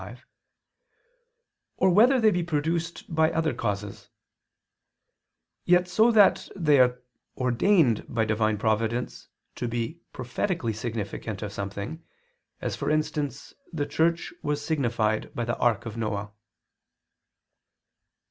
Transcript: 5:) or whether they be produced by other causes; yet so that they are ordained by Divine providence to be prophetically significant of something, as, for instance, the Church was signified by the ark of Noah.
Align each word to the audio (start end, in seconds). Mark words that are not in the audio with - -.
5:) 0.01 0.25
or 1.77 1.89
whether 1.91 2.19
they 2.19 2.31
be 2.31 2.41
produced 2.41 3.13
by 3.13 3.31
other 3.31 3.53
causes; 3.53 4.09
yet 5.63 5.87
so 5.87 6.09
that 6.09 6.49
they 6.55 6.79
are 6.79 7.03
ordained 7.37 8.03
by 8.09 8.25
Divine 8.25 8.57
providence 8.57 9.27
to 9.53 9.67
be 9.67 10.01
prophetically 10.11 10.73
significant 10.73 11.43
of 11.43 11.53
something, 11.53 12.03
as, 12.61 12.75
for 12.75 12.89
instance, 12.89 13.53
the 13.71 13.85
Church 13.85 14.33
was 14.41 14.65
signified 14.65 15.31
by 15.35 15.45
the 15.45 15.55
ark 15.57 15.85
of 15.85 15.95
Noah. 15.97 16.31